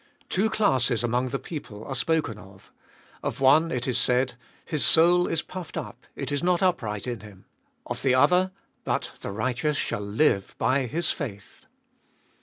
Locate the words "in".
7.05-7.19